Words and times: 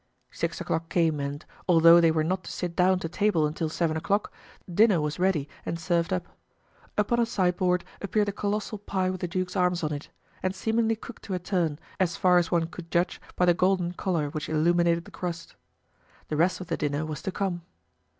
Six 0.31 0.59
o'clock 0.59 0.89
came 0.89 1.19
and, 1.19 1.45
although 1.69 2.01
they 2.01 2.09
were 2.09 2.23
not 2.23 2.43
to 2.45 2.51
sit 2.51 2.75
down 2.75 2.97
to 3.01 3.07
table 3.07 3.45
until 3.45 3.69
seven 3.69 3.95
o'clock, 3.95 4.33
dinner 4.67 4.99
was 4.99 5.19
ready 5.19 5.47
and 5.63 5.79
served 5.79 6.11
up. 6.11 6.27
Upon 6.97 7.19
a 7.19 7.25
sideboard 7.27 7.83
appeared 8.01 8.27
the 8.27 8.31
colossal 8.31 8.79
pie 8.79 9.11
with 9.11 9.21
the 9.21 9.27
duke's 9.27 9.55
arms 9.55 9.83
on 9.83 9.93
it, 9.93 10.09
and 10.41 10.55
seemingly 10.55 10.95
cooked 10.95 11.21
to 11.25 11.35
a 11.35 11.39
turn, 11.39 11.77
as 11.99 12.17
far 12.17 12.39
as 12.39 12.49
one 12.49 12.65
could 12.65 12.89
judge 12.89 13.21
by 13.35 13.45
the 13.45 13.53
golden 13.53 13.91
color 13.93 14.31
which 14.31 14.49
illuminated 14.49 15.05
the 15.05 15.11
crust. 15.11 15.55
The 16.29 16.35
rest 16.35 16.59
of 16.61 16.65
the 16.65 16.77
dinner 16.77 17.05
was 17.05 17.21
to 17.21 17.31
come. 17.31 17.61